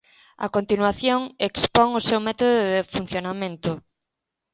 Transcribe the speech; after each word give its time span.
A 0.45 0.47
continuación, 0.55 1.19
expón 1.47 1.89
o 1.99 2.05
seu 2.07 2.19
método 2.27 2.57
de 2.73 2.81
funcionamento. 2.93 3.71